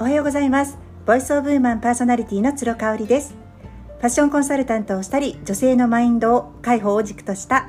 [0.00, 0.78] おはようございます。
[1.04, 3.34] Voice of Woman パーソナリティの鶴香織です。
[3.98, 7.68] ファッションコンサルタントをしたり女性のマインドを解放を軸とした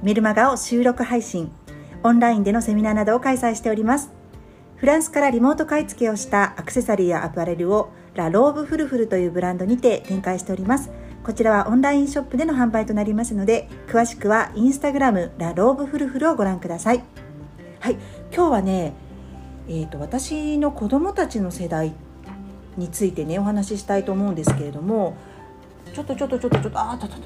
[0.00, 1.50] メルマガを収録配信
[2.04, 4.12] オンラインでのセミナーなどを開催しております。
[4.76, 10.92] フランスからリモート買い付けをしたアクセサリーやアパレルをラローブフルフルというブランドにて展開しております。
[11.24, 17.02] こちらはオンラインショップでの販売となりますので詳しくはインスタグラムラローブフルフルをご覧ください。
[17.80, 17.96] はい
[18.32, 18.92] 今日はね
[19.72, 21.92] えーと、私の子供たちの世代
[22.76, 25.16] についてねお話ししたいと思うんですけれども
[25.94, 27.16] ちょっとちょっとちょっとちょっとああちょっと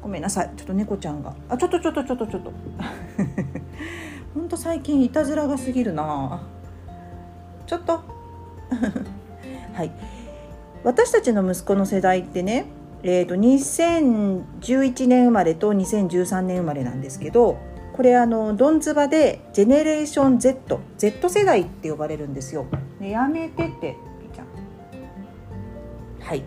[0.00, 0.50] ごめんなさい。
[0.56, 1.34] ちょっと猫ちゃんが。
[1.48, 2.52] あちょっとちょっとちょっとちょっと。
[4.34, 6.42] ほんと最近いたずらが過ぎるな。
[7.66, 8.00] ちょっと。
[9.74, 9.92] はい。
[10.84, 12.64] 私たちの息子の世代ってね
[13.02, 17.58] えーと2011年生まれと2013年生まれなんですけど
[17.92, 22.66] これあのドンズバでジェネレーション Z Z 世代って呼ばれるんですよ。
[22.98, 23.96] ね、やめてって。
[26.20, 26.44] はい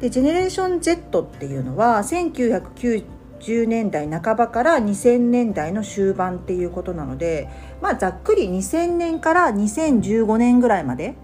[0.00, 7.48] でジェネレーション Z っていうのは1990年代半ばから2000年代の終盤っていうことなので、
[7.80, 11.16] まあ、ざっくり2000年から2015年ぐらいまで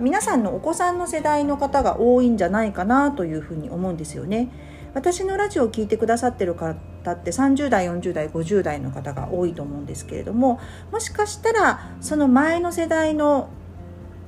[0.00, 4.48] 皆さんのお子さんの世代の方が多いんじゃないかなというふうに思うんですよね。
[4.94, 6.72] 私のラジオを聴いてくださってる方
[7.12, 10.60] って30代40代50代の方が多いと思うんですけれども
[10.92, 13.50] もしかしたらその前の世代の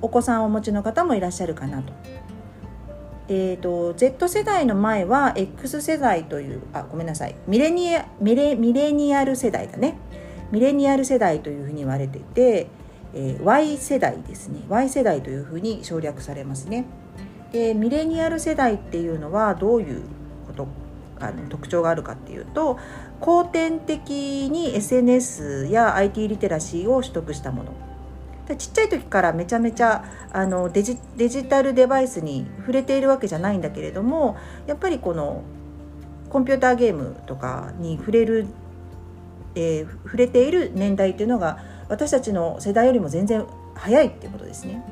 [0.03, 1.93] お子さんをお持ちの方もいらっしゃるかなと。
[3.29, 9.99] えーと、Z 世代の前は X 世代というあごめんなさいミレニアミレミレニアル世代だね
[10.53, 12.69] ミレニアル世代というふうに言われていて、
[13.17, 14.61] えー、Y 世代ですね。
[14.69, 16.85] Y 世代というふうに省略されますね。
[17.51, 20.03] でミレニアル世代っていうのはどういう
[20.47, 20.69] こと
[21.19, 22.79] あの特徴があるかっていうと
[23.21, 27.73] 後天的に SNS や IT リテラシーを取得したもの。
[28.59, 34.37] ちっちゃい時からめちゃめちゃあのデジデジタルデバイスに触れているわけじゃないんだけれども
[34.69, 35.43] やっぱりこの
[36.29, 38.47] コンピューターゲームとかに触れる、
[39.57, 41.59] えー、触れている年代っていうのが
[41.89, 44.83] 私たちの世代よりも全然早いっていうことですね。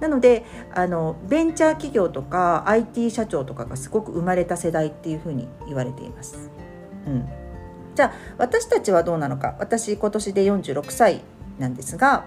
[0.00, 0.44] なので
[0.74, 6.50] あのベンチャー企業とか IT 社長とかがすごく生まれた世代っていうふうに言われています。
[7.06, 7.28] うん、
[7.94, 11.22] じゃあ私たちはどうなのか私今年で46歳
[11.58, 12.24] なんですが、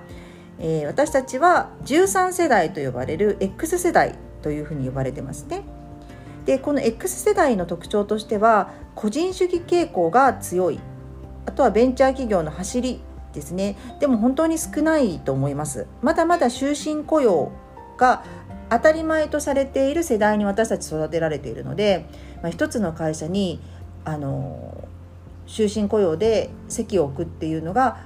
[0.60, 5.64] えー、私たちは13世代と呼ばれる X 世代というふうに呼ばれてますね。
[6.46, 10.80] でこの X 世代の特徴としては個人主義傾向が強い
[11.46, 13.02] あとはベンチャー企業の走り
[13.38, 13.78] ですね。
[14.00, 15.88] でも本当に少ないと思います。
[16.02, 17.52] まだまだ終身雇用
[17.98, 18.24] が
[18.70, 22.10] 当たり前とされている世代に私たち育てられているので、
[22.42, 23.62] まあ、一つの会社に
[24.04, 24.88] あの
[25.46, 28.00] 終身雇用で席を置くっていうのが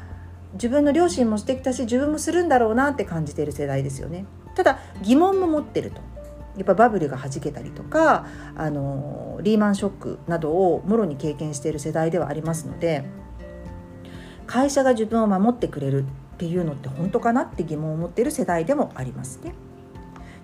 [0.54, 4.26] 自分の両親もしてきたし自分もするんだろうなって感じている世代ですよね。
[4.56, 6.02] ただ疑問も持ってると。
[6.58, 8.26] やっぱバブルがはじけたりとか
[8.58, 13.06] あのリーマンショックなどをもろに経験している世代ではありますので
[14.52, 19.54] 会社が自分を守ってくれるっていうのって本当かなって疑問を持ってる世代でもありますね。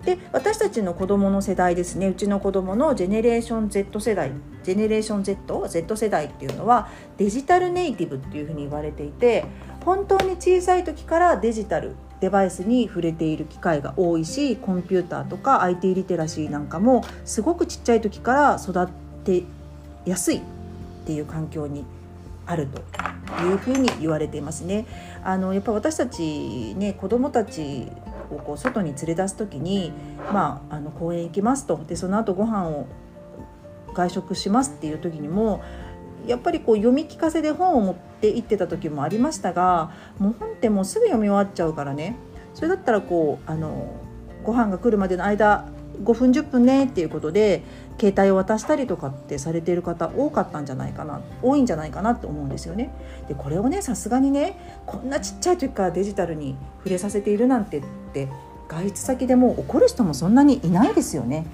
[0.06, 4.30] で私たちの子どもの世代ですねうちの子どものジェネレーション Z 世代
[4.62, 9.44] ジェネレーション Z Z 世代っていうのはデジタルネイティブっていうふうに言われていて
[9.84, 18.88] 本当に小さい時からデジタルデバイスに触れている機会が多いしコンピューターとか IT リテラシーなんかもすごくちっちゃい時から育っ
[19.24, 19.42] て
[20.06, 20.40] やすいっ
[21.04, 21.84] ていう環境に
[22.48, 22.82] あると
[23.44, 24.86] いうふうに言われていますね。
[25.22, 27.86] あのやっぱ私たちね子どもたち
[28.30, 29.92] をこう外に連れ出す時に、
[30.32, 32.86] まあ、あの公園行きますとでその後ご飯を
[33.94, 35.62] 外食しますっていう時にも
[36.26, 42.16] やっぱりこう読み聞かせで本を持って行ってた時もありましたがもう本ってもうすぐ読み終わっちゃうからね
[42.54, 43.94] それだったらこうあの
[44.44, 45.68] ご飯が来るまでの間
[46.02, 47.62] 5分10分ねっていうことで
[47.98, 52.90] 携帯を渡したりとかってされている方多かったんじゃないかな多いんじゃないかなって思うんですよね。
[53.28, 58.28] でこれをねさすがにねこんなちっちゃい時からデジタルに触れさせているなんてって
[58.68, 61.46] 外出先でも怒る人もそんなにいないですよね。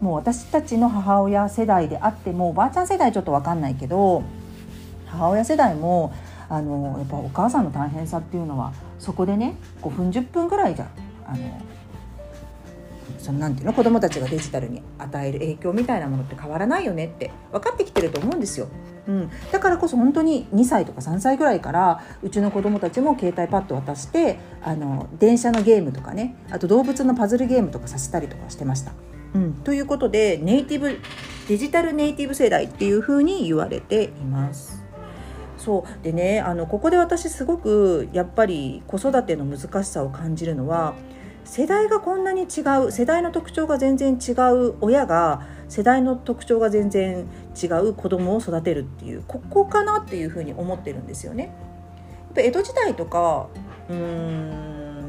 [0.00, 4.22] もう私たちの母親世代であってもおばあちゃん世代ちょっと分かんないけど
[5.06, 6.12] 母親世代も
[6.48, 10.88] あのやっぱお母さんの大変さっていうのはそこでね5分10分ぐらいじゃ
[11.26, 11.60] あの
[13.20, 18.68] そのなんていうの子どもたちがデジタルに与える影響みたいなものって変わらないよねって分かってきてると思うんですよ。
[19.06, 28.92] うん、だからこそ本当に2歳とか3歳ぐらいからうちの子どもたちも携帯パッド渡してあの電車のゲームとかねあと動物のパズルゲームとかさせたりとかしてました。
[29.34, 30.98] うん、ということでネイティブ
[31.48, 34.80] デジタルネイティブ世代っていうふうに言われています。
[35.56, 40.94] そうでねあのここで私すごくやっぱり子育ての難しさを感じるのは
[41.50, 47.26] 世代がこんなに違う世代の特徴が全然違う親が世代の特徴が全然
[47.60, 51.46] 違う子供を育てるっていうここかなっていうふうに思ってるんですよね。
[51.46, 51.52] やっ
[52.36, 53.48] ぱ江戸時代とか
[53.88, 53.96] うー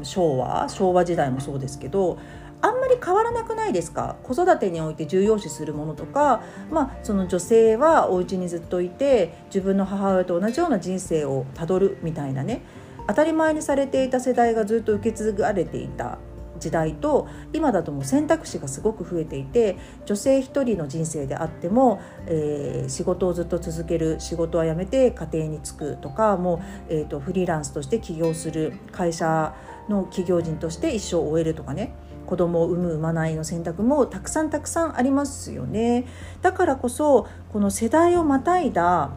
[0.02, 2.18] 昭和昭和時代もそうですけど
[2.60, 4.16] あんまり変わらなくないですか？
[4.24, 6.42] 子育てにおいて重要視するものとか、
[6.72, 12.62] まあ、その女性はお家にずっといて自分の母親と同じような人生をたどるみたいなね
[13.06, 16.18] 当たり前にされていた世代がずっと受け継がれていた
[16.62, 19.76] 時代と今だともう選択肢がすごく増えていて
[20.06, 29.54] 女性一人の人生であっても、えー、仕事をずっと続ける仕事は辞めて家庭に就くとかもう、えーとフリーランスとして起業する会社
[29.88, 31.92] の企業人として一生を終えるとかね
[32.26, 36.06] 子供を産む産まないの選択もたくさんたくさんありますよね。
[36.40, 39.10] だからこそこの世代をまたいだ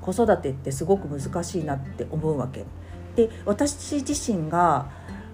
[0.00, 2.64] 子育てってすごく難しいなって思うわけ。
[3.16, 4.90] で私自身が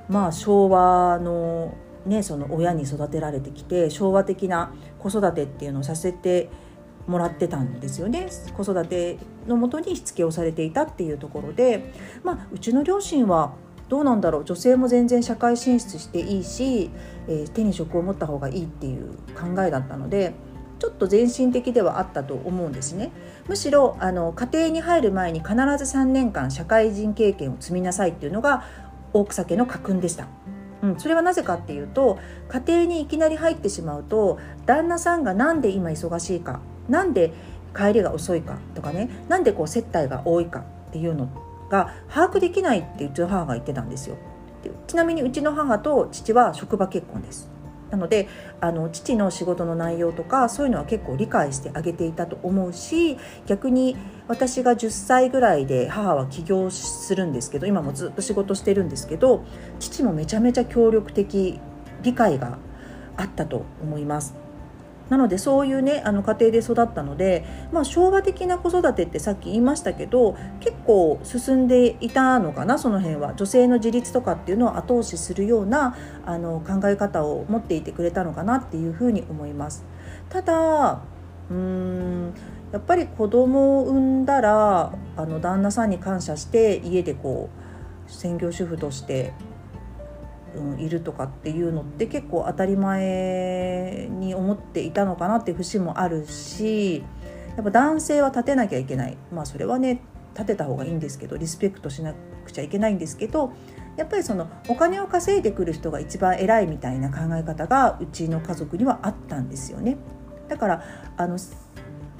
[0.08, 1.74] まあ昭和の
[2.06, 6.50] ねその親に育てられてきて昭和的な子育てっていうのをさせて
[7.06, 8.28] もらってたんですよね。
[8.56, 11.92] 子育てのもとにしつけをされていたっていうところで、
[12.22, 13.52] まあ、うちの両親は
[13.88, 14.44] どうなんだろう。
[14.44, 16.90] 女性も全然社会進出していいし、
[17.28, 20.34] えー、手に職を持った方がいいっていう考えだったので
[20.78, 23.10] ちょっと前進的ではあったと思うんですね。
[23.46, 25.58] むしろあの家庭に入る前に必ず
[25.96, 28.64] 3年間社会人経験を積みなさいっていうのが
[29.14, 30.26] 大草家の家訓でした。
[30.82, 32.18] うん、それはなぜかっていうと
[32.48, 37.32] 家庭にいきなり入ってしまうと旦那さんが何で今忙しいか何で
[37.74, 41.28] 帰りが遅いかとかねなんでこう接待が多いかっていうの
[41.70, 44.16] が把握できないってうちの母が言ってたんですよ。
[44.86, 47.53] ちなみにうちの母と父は職場結婚です。
[47.90, 48.28] なので
[48.60, 53.96] あの父の仕事の内容とかそういうのは結構理解してあげていたと思うし逆に
[54.26, 59.44] 私が10歳ぐらいで母は起業するんですけど今もずっと仕事してるんですけど
[59.80, 61.60] 父もめちゃめちゃ協力的
[62.02, 62.58] 理解が
[63.16, 64.43] あったと思います。
[65.08, 79.84] なのでそういうねあの家庭で育ったので、まあ、昭和的な子育てってさっき言いましたけど結構進んでいたのかなその辺は女性の自立とかっていうのを後押しするようなあの考え方を持っていてくれたのかなっていうふうに思います。
[80.30, 81.02] ただ
[81.50, 82.34] うーん
[82.72, 87.48] やっぱり子供を産んだらあの旦那さんに感謝して家でこ
[88.08, 89.32] う専業主婦として
[90.56, 97.04] うん、いるとかっていうのって結構当たり前に思っていたのかなっていう節もあるし
[97.56, 100.02] やっぱ男性は立てなきゃいけないまあそれはね
[100.34, 102.14] 立てた方がいいんですけどリスペクトしな
[102.44, 103.52] くちゃいけないんですけど
[103.96, 109.96] やっぱりそのお金を稼いでくる人が一番偉いみたいな考え方がうちの家族にはあったんですよね。
[110.48, 110.84] だから
[111.16, 111.38] あの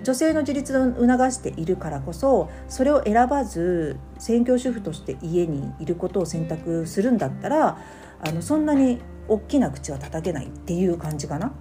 [0.02, 7.78] 女性の自立を促しているからこそそれを選ばず専業主婦として家にいることを選択するんだったら
[8.26, 11.53] あのそんなに大きな口は叩けないっていう感じかな。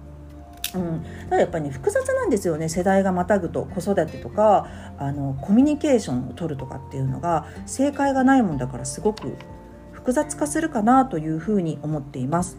[0.74, 4.66] うん、ただやっぱりね複雑なんですよね世代がまたぐと子育てとか
[4.98, 9.36] あのコミュニケーションを取るとかっていうのが正解がないもんだからすごく
[9.92, 12.58] 複雑化するかなというふうに思っています。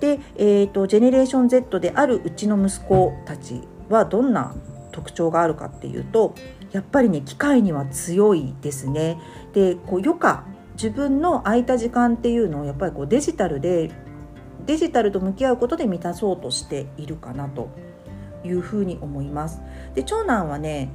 [0.00, 4.54] で、えーと、ジェネレーション Z であるうちの息子たちはどんな
[4.90, 6.34] 特徴があるかっていうと
[6.72, 9.18] やっぱりね機械には強いですね。
[9.52, 13.90] でこう余暇自分の空いた時間っていうのをやっぱりこうデジタルで
[14.66, 17.68] デジタルと向き合うことで満たそうとしているかなと
[18.44, 19.60] いうふうに思います。
[19.94, 20.90] で長男はね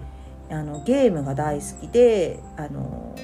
[0.50, 3.16] あのゲームが大好きであの、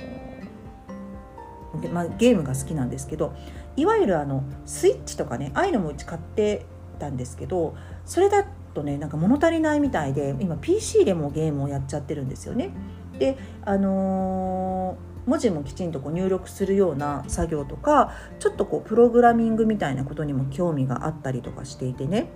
[1.92, 3.34] まあ、ゲームが好きなんですけど
[3.76, 6.66] いわゆるあのスイッチとかねああいうのもうち買って
[7.00, 12.70] たんですけどそれだとねなんか物足りないみたいで今 PC でもゲームをやっちゃってるんですよね。
[13.18, 22.30] であのー文字もきちんとこう入力するような作業とかちょっとこうプログラミングみたいなことにも興味があったりとかしていてね。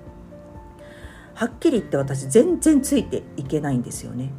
[1.36, 4.34] はっきり言って私全然ついていけないんですよね。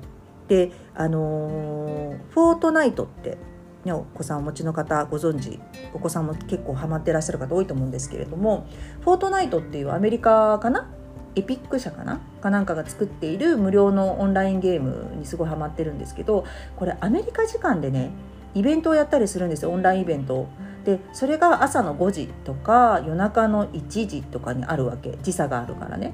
[0.49, 3.39] であのー、フォートナイトって
[3.85, 5.59] ね、お子さんお持ちの方ご存知
[5.95, 8.67] お子さんも結構ハマってらっしゃる方多いと思うんですけれども
[9.01, 10.91] フォートナイトっていうアメリカかな？
[11.35, 12.21] エピック社かな？
[12.43, 16.45] かなんかが作っている無料のオンラインゲームにすごいハマってるんですけど
[16.77, 18.11] これアメリカ時間でね
[18.55, 20.49] イベントをやったりするんですよオンラインイベント
[20.85, 25.19] でそれが朝の5時とか夜中の1時とかにあるわけ。
[25.23, 26.13] 時差があるからね。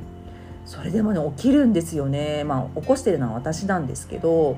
[0.64, 2.45] それでもね起きるんですよね。
[2.45, 4.57] まあ起こしてるのは私なんですけど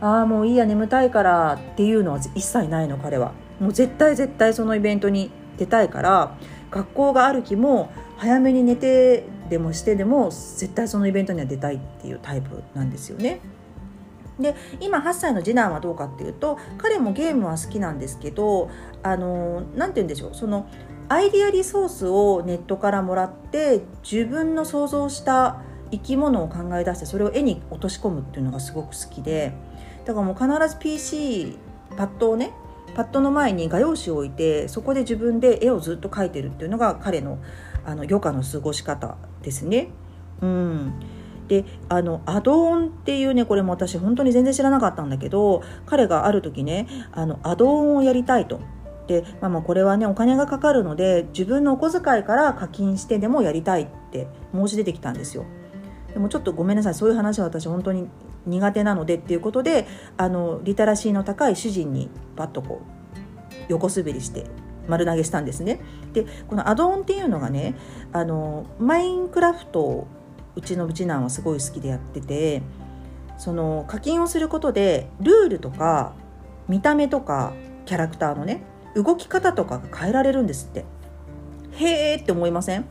[0.00, 3.32] ああもういいや眠たいからっていうのは一切ないの彼は。
[3.60, 6.36] もう絶対絶対そのイベントに出たいから
[6.72, 13.40] 学校がある日も早めに寝てでもしてでも絶対そのイベントには出たいっていうタイプなんですよね。
[14.38, 18.70] で今8歳の次男はどうかっていうと彼もゲームは好きなんですけど
[19.02, 20.68] あの何て言うんでしょうその
[21.08, 29.52] アイディアリソースをネットからもらって自分の想像した生き物を考え出してそれを絵に落とし込むっていうのがすごく好きで
[30.04, 31.58] だからもう必ず PC
[31.96, 32.52] パッドをね
[32.94, 37.38] パッドの前に画用紙を置いてそこで自分で絵をずっと描いてるっていうのが彼の
[37.84, 39.90] あの余暇の過ごし方ですね。
[40.40, 40.94] うん、
[41.48, 48.60] であのアドオンっていうねこれも私本当に全然知らなかったんだけど彼がある時ねあのアドオンをやりたいと。
[49.06, 55.44] でまあ、まあこれはねお金がかかるので自分のお小遣いから課金してでもやりたいって申し出てきたんですよ。
[56.14, 58.08] でもちょっとごめんなさいそういう話は私本当に
[58.46, 59.86] 苦手なのでっていうことで
[60.16, 62.94] あのリテラシーの高い主人にパッとこう
[63.68, 64.46] 横滑りして
[64.88, 65.80] 丸投げしたんですね。
[66.12, 67.74] でこのアドオンっていうのがね
[68.12, 70.06] あのマインクラフト
[70.56, 72.62] うちの次男はすごい好きでやってて
[73.38, 76.12] その課金をすることでルールとか
[76.68, 77.52] 見た目とか
[77.86, 78.62] キャラクターのね
[78.94, 80.84] 動き方とかが変えられるんですって。
[81.72, 82.84] へえって思いません？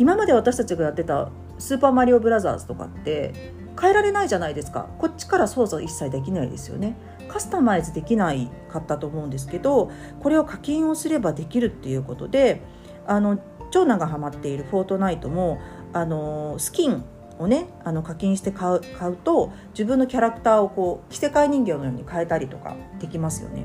[0.00, 3.32] 今まで私たちがやってた「スーパーマリオブラザーズ」とかって
[3.80, 4.88] 変えられないじゃないですか。
[4.98, 6.96] こっちから操作一切できないですよね。
[7.28, 12.60] カスタマイズできないかったと思うんですけどこれを課金をすればできるっていうことで
[13.06, 13.38] あの
[13.70, 15.58] 長男がハマっている「フォートナイトも」
[15.94, 17.02] あのスキン
[17.38, 23.64] をねあの課金して買う買うと自分のキャラクターをこう着せ替え人形のように変えたりとかできますよね。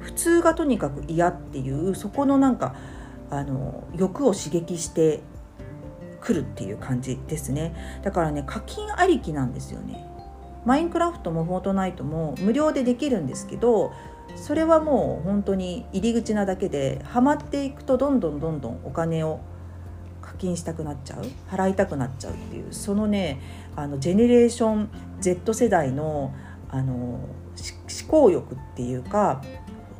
[0.00, 2.74] 普通がとにかく嫌っていうそこのなんか
[3.30, 5.20] あの欲を刺激して
[6.20, 10.06] くるっていう感じですねだからね課金ありきなんですよね
[10.64, 13.92] マインクラフトもフォートナイトも無料でできるんですけど
[14.36, 19.40] それはもう本当に入り口なだけでハマっていくとどんどんどんどんお金を
[20.42, 23.40] 金したくなっちゃう払いたくなっちゃうっていうそのね
[23.76, 26.34] あのジェネレーション Z 世代の
[26.68, 27.28] あの思
[28.08, 29.42] 考欲っていうか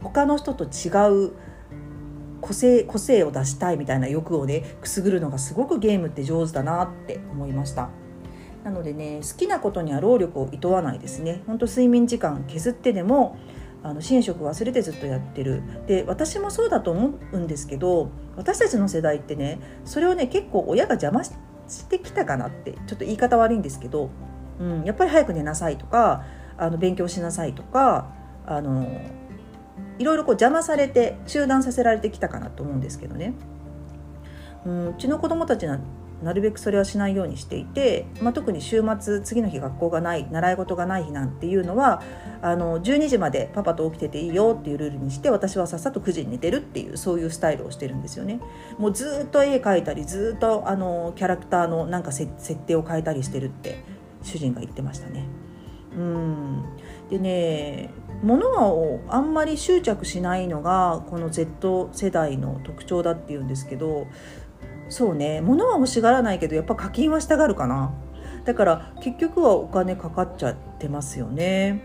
[0.02, 0.88] 他の人と違
[1.26, 1.32] う
[2.40, 7.90] 個性個性を出したいみたいな欲をねくすぐるのがすごくゲームって上手だなって思いました。
[8.64, 11.42] なのでね好きなことには労力をいとわないですね。
[11.46, 13.36] ほんと睡眠時間削ってでも
[13.84, 21.34] あの寝食忘れてずっとやってるで私もそうだと思うんですけど私たちの世代ってねそれをね結構親が邪魔し
[21.88, 24.10] てきたかなってちょっと言い方悪いんですけど、
[24.60, 26.24] うん、やっぱり早く寝なさいとか
[26.56, 28.12] あの勉強しなさいとか
[28.46, 29.00] あの
[29.98, 33.34] いろいろこう邪魔されて中断させられてきたかなと思うんですけどね。
[34.64, 35.78] うん、うちの子供たちは
[36.22, 42.02] なるべくそれはしないようにしていて、まあ、特に週末次の日学校がない習い事がない日なんていうのは
[42.40, 48.40] あの12時までパパと起きてていいよっていうルールにして私はさっさと9時に寝てるっていうそういうスタイルをしてるんですよね。
[48.78, 52.30] もうずっと絵描いたりずっとあのキャラクターのなんか設
[52.66, 53.82] 定を変えたりしてるって
[54.22, 55.26] 主人が言ってましたね。
[55.96, 56.62] うん
[57.10, 57.90] でね
[58.22, 64.06] 物をあんまり執着しないのがこの Z 世代の特徴だっていうんですけど
[64.92, 65.40] そうね。
[65.40, 67.94] 物は欲しがらないけどやっぱ課金はしたがるかな。
[68.44, 71.82] だから結局はお金かかっちゃってますよね。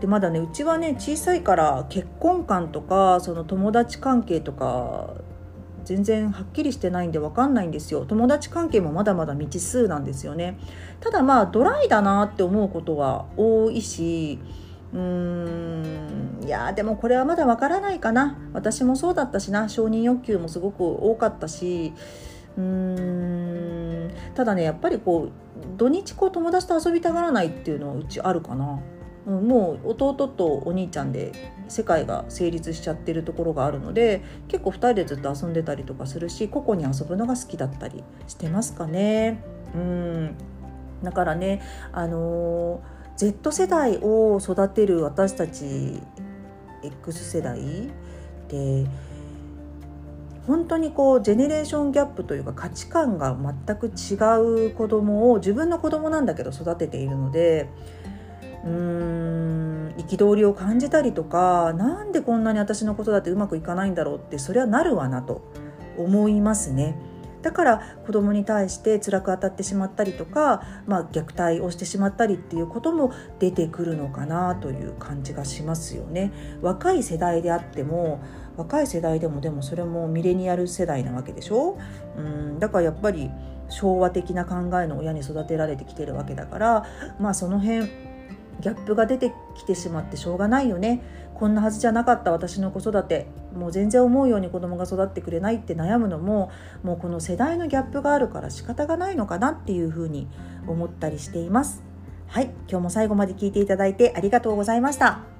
[0.00, 5.14] でまだねうちはね小さいから結婚観とかその友達関係とか
[5.84, 8.06] 全然はっきりしてないんで分かんないんですよ。
[8.06, 10.56] 友達関係もまだまだ未知数なんですよね。
[11.00, 14.38] ただまあドライだなって思うことは多いし
[14.92, 16.44] うーん。
[16.44, 18.38] いやでもこれはまだわからないかな。
[18.52, 19.68] 私もそうだったしな。
[19.68, 21.92] 承認欲求もすごく多かったし。
[22.56, 24.10] うーん。
[24.34, 28.80] ただねやっぱりこう土日こう友達と遊びたがらないっていうのはうちあるかな、
[29.26, 31.32] うん、もう弟とお兄ちゃんで
[31.68, 39.42] 世界が成立しちゃってるところがあるので結構2人でずっと遊んでたりとかするし個々に遊ぶのが好きだったりしてますかね。
[39.74, 40.34] うん。
[41.02, 46.00] だからねあのー Z 世代を育てる私たち
[46.82, 47.60] X 世代
[48.48, 48.86] で
[50.46, 54.14] 本当にこうジェネレーションギャップというか価値観が全く違
[54.68, 57.68] う子供を自分の子供なんだけど育てているので
[58.64, 65.42] うーん憤りを感じたりとかなんでこんなに私のことだってうまくいかないんだろうってそれはなるわなと
[65.98, 66.96] 思いますね。
[67.42, 76.32] だから子供に対して辛く当たってしまったりとか、まあ、虐待をしてしまったりっていうことも出てくるのかなという感じがしますよね。
[76.62, 78.20] 若い世代であっても
[78.56, 81.78] 若い世代でもでもそれもミレニアル世代なわけでしょ？
[82.16, 83.30] うんだからやっぱり
[83.68, 86.86] 昭和的な考えの親に育てられてきてるわけだから
[87.20, 87.88] まあその辺
[88.60, 91.02] ギャップが出てきてしまってしょうがないよね。
[91.34, 93.26] こんなはずじゃなかった私の子育て。
[93.54, 96.50] もう全然思うように子供が育ってくれないって悩むのも
[96.82, 100.28] もうこの世代のギャップがあるから仕方がないのかなっていうふうに
[100.66, 101.82] 思ったりしています。
[102.28, 105.39] はい今日も最後まで聞いていただいてありがとうございました。